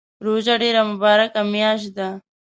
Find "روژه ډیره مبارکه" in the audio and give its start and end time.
0.25-1.41